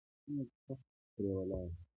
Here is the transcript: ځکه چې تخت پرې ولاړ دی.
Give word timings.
ځکه 0.35 0.43
چې 0.51 0.57
تخت 0.65 0.85
پرې 1.13 1.31
ولاړ 1.37 1.65
دی. 1.73 1.83